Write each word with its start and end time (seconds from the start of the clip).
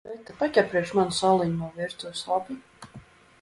Beta, 0.09 0.33
paķer 0.37 0.63
priekš 0.71 0.93
manis 0.99 1.19
aliņu 1.33 1.59
no 1.59 1.69
virtuves, 1.77 2.25
labi? 2.33 2.59